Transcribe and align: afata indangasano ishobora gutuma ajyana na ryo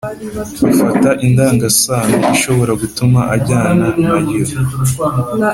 afata 0.71 1.09
indangasano 1.25 2.15
ishobora 2.35 2.73
gutuma 2.81 3.19
ajyana 3.35 3.87
na 4.03 4.13
ryo 4.23 4.43